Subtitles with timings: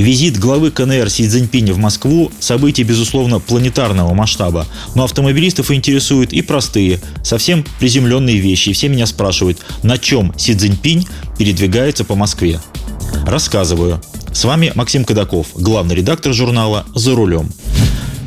[0.00, 4.66] Визит главы КНР Си Цзиньпиня в Москву– событие, безусловно, планетарного масштаба.
[4.94, 8.70] Но автомобилистов интересуют и простые, совсем приземленные вещи.
[8.70, 12.62] И все меня спрашивают, на чем Си Цзиньпинь передвигается по Москве.
[13.26, 14.00] Рассказываю.
[14.32, 17.50] С вами Максим Кадаков, главный редактор журнала «За рулем».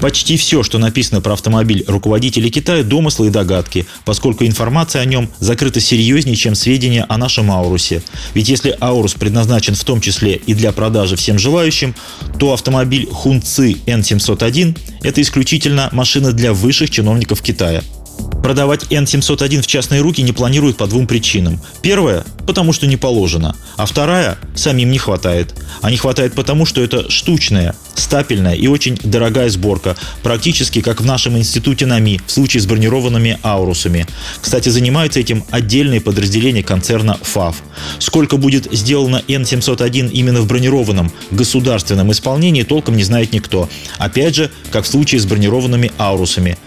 [0.03, 5.29] Почти все, что написано про автомобиль руководителей Китая, домыслы и догадки, поскольку информация о нем
[5.39, 8.03] закрыта серьезнее, чем сведения о нашем Аурусе.
[8.33, 11.95] Ведь если Аурус предназначен в том числе и для продажи всем желающим,
[12.37, 17.81] то автомобиль Хунци N701– это исключительно машина для высших чиновников Китая–
[18.43, 21.61] Продавать N701 в частные руки не планируют по двум причинам.
[21.81, 23.55] Первая– потому что не положено.
[23.77, 25.55] А вторая– самим не хватает.
[25.81, 31.05] А не хватает потому, что это штучная, стапельная и очень дорогая сборка, практически как в
[31.05, 34.07] нашем институте НАМИ в случае с бронированными аурусами.
[34.41, 37.63] Кстати, занимаются этим отдельные подразделения концерна ФАВ.
[37.99, 43.69] Сколько будет сделано N701 именно в бронированном государственном исполнении, толком не знает никто.
[43.99, 46.57] Опять же, как в случае с бронированными аурусами.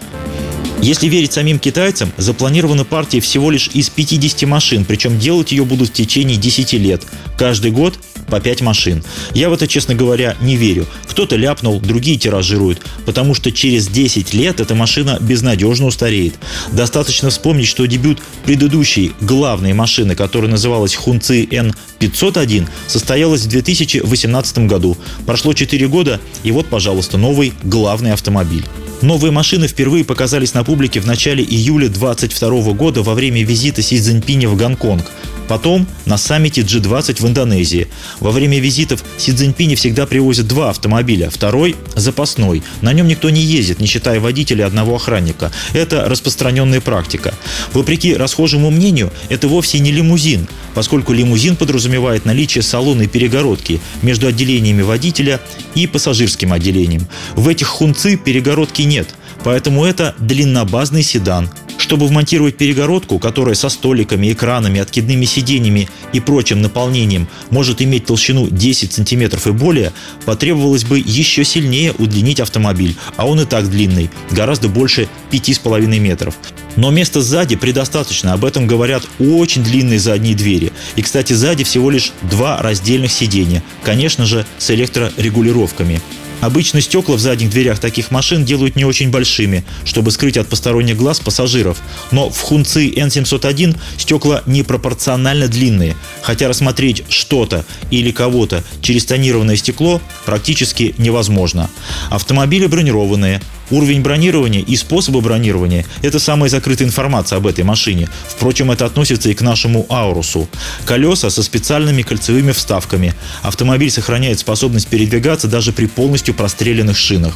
[0.82, 5.88] Если верить самим китайцам, запланирована партия всего лишь из 50 машин, причем делать ее будут
[5.88, 7.02] в течение 10 лет.
[7.38, 9.02] Каждый год по 5 машин.
[9.34, 10.86] Я в это, честно говоря, не верю.
[11.06, 16.34] Кто-то ляпнул, другие тиражируют, потому что через 10 лет эта машина безнадежно устареет.
[16.72, 24.96] Достаточно вспомнить, что дебют предыдущей главной машины, которая называлась Хунци N501, состоялась в 2018 году.
[25.24, 28.64] Прошло 4 года, и вот, пожалуйста, новый главный автомобиль.
[29.02, 34.00] Новые машины впервые показались на публике в начале июля 2022 года во время визита Си
[34.00, 35.04] Цзиньпиня в Гонконг.
[35.48, 37.88] Потом на саммите G20 в Индонезии.
[38.20, 41.30] Во время визитов Си Цзиньпиня всегда привозят два автомобиля.
[41.30, 42.62] Второй– запасной.
[42.82, 45.52] На нем никто не ездит, не считая водителя одного охранника.
[45.72, 47.34] Это распространенная практика.
[47.72, 54.26] Вопреки расхожему мнению, это вовсе не лимузин, поскольку лимузин подразумевает наличие салона и перегородки между
[54.26, 55.40] отделениями водителя
[55.74, 57.06] и пассажирским отделением.
[57.34, 59.08] В этих хунцы перегородки нет,
[59.44, 61.50] поэтому это длиннобазный седан,
[61.86, 68.48] чтобы вмонтировать перегородку, которая со столиками, экранами, откидными сиденьями и прочим наполнением может иметь толщину
[68.50, 69.92] 10 см и более,
[70.24, 76.34] потребовалось бы еще сильнее удлинить автомобиль, а он и так длинный, гораздо больше 5,5 метров.
[76.76, 80.72] Но места сзади предостаточно, об этом говорят очень длинные задние двери.
[80.94, 86.00] И, кстати, сзади всего лишь два раздельных сидения, конечно же, с электрорегулировками.
[86.40, 90.96] Обычно стекла в задних дверях таких машин делают не очень большими, чтобы скрыть от посторонних
[90.96, 91.78] глаз пассажиров.
[92.10, 100.00] Но в Хунци N701 стекла непропорционально длинные, хотя рассмотреть что-то или кого-то через тонированное стекло
[100.26, 101.70] практически невозможно.
[102.10, 108.08] Автомобили бронированные, Уровень бронирования и способы бронирования– это самая закрытая информация об этой машине.
[108.28, 110.48] Впрочем, это относится и к нашему Аурусу.
[110.84, 113.14] Колеса со специальными кольцевыми вставками.
[113.42, 117.34] Автомобиль сохраняет способность передвигаться даже при полностью простреленных шинах.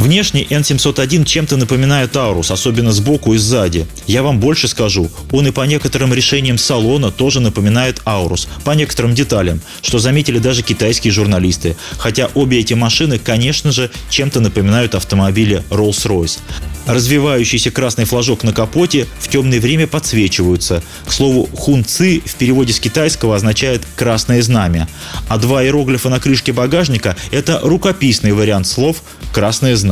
[0.00, 3.86] Внешне N701 чем-то напоминает Аурус, особенно сбоку и сзади.
[4.06, 9.14] Я вам больше скажу, он и по некоторым решениям салона тоже напоминает Аурус, по некоторым
[9.14, 11.76] деталям, что заметили даже китайские журналисты.
[11.98, 16.38] Хотя обе эти машины, конечно же, чем-то напоминают автомобили Rolls-Royce.
[16.86, 20.82] Развивающийся красный флажок на капоте в темное время подсвечиваются.
[21.06, 24.88] К слову, хун ци в переводе с китайского означает «красное знамя»,
[25.28, 29.02] а два иероглифа на крышке багажника– это рукописный вариант слов
[29.34, 29.89] «красное знамя».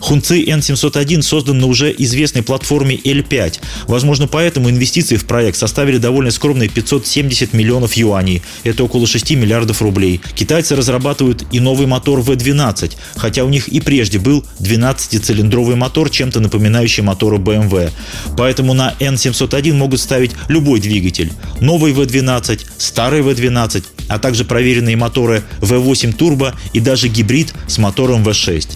[0.00, 3.60] Хунци N701 создан на уже известной платформе L5.
[3.86, 8.42] Возможно, поэтому инвестиции в проект составили довольно скромные 570 миллионов юаней.
[8.64, 10.20] Это около 6 миллиардов рублей.
[10.34, 16.40] Китайцы разрабатывают и новый мотор V12, хотя у них и прежде был 12-цилиндровый мотор, чем-то
[16.40, 17.90] напоминающий моторы BMW.
[18.36, 21.32] Поэтому на N701 могут ставить любой двигатель.
[21.60, 28.22] Новый V12, старый V12, а также проверенные моторы V8 Turbo и даже гибрид с мотором
[28.22, 28.68] V6.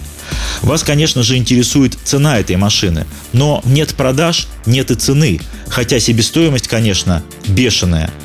[0.61, 6.67] Вас, конечно же, интересует цена этой машины, но нет продаж, нет и цены, хотя себестоимость,
[6.67, 8.11] конечно, бешеная–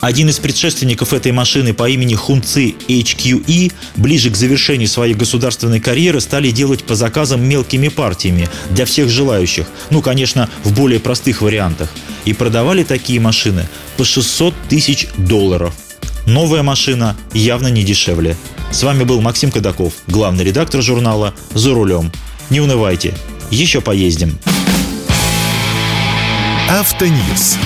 [0.00, 6.20] один из предшественников этой машины по имени Хунци HQE ближе к завершению своей государственной карьеры
[6.20, 11.90] стали делать по заказам мелкими партиями для всех желающих, ну, конечно, в более простых вариантах.
[12.24, 13.66] И продавали такие машины
[13.96, 15.74] по 600 тысяч долларов.
[16.26, 18.36] Новая машина явно не дешевле.
[18.76, 22.12] С вами был Максим Кадаков, главный редактор журнала «За рулем».
[22.50, 23.14] Не унывайте,
[23.50, 24.38] еще поездим.
[26.68, 27.56] Автоньюз.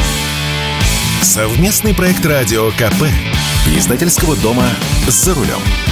[1.21, 3.09] Совместный проект радио КП.
[3.77, 4.69] Издательского дома
[5.09, 5.90] «За рулем».